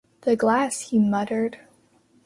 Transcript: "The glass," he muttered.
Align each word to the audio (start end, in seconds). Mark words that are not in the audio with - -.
"The 0.21 0.35
glass," 0.35 0.89
he 0.89 0.97
muttered. 0.97 1.59